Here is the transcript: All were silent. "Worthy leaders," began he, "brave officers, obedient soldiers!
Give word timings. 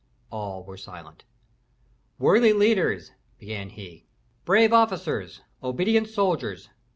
All 0.31 0.63
were 0.63 0.77
silent. 0.77 1.25
"Worthy 2.17 2.53
leaders," 2.53 3.11
began 3.37 3.69
he, 3.69 4.07
"brave 4.45 4.73
officers, 4.73 5.41
obedient 5.61 6.09
soldiers! 6.09 6.69